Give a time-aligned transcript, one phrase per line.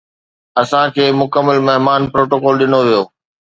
[0.61, 3.01] اسان کي مڪمل مهمان پروٽوڪول ڏنو ويو